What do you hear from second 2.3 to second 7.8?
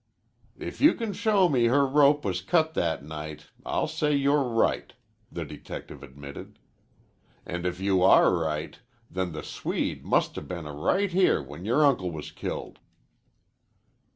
cut that night, I'll say you're right," the detective admitted. "And if